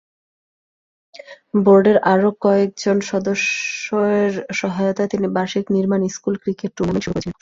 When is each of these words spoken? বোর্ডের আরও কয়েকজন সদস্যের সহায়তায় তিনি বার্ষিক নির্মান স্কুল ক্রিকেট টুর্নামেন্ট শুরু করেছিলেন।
বোর্ডের 1.65 1.97
আরও 2.13 2.29
কয়েকজন 2.41 2.97
সদস্যের 3.09 4.31
সহায়তায় 4.59 5.11
তিনি 5.13 5.27
বার্ষিক 5.35 5.65
নির্মান 5.75 6.01
স্কুল 6.15 6.35
ক্রিকেট 6.43 6.71
টুর্নামেন্ট 6.75 7.03
শুরু 7.03 7.13
করেছিলেন। 7.13 7.29